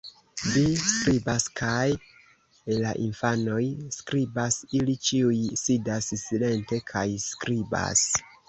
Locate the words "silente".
6.27-6.85